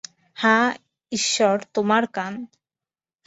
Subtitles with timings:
[0.37, 0.75] হায়
[1.11, 2.33] ঈশ্বর, তোমার কান।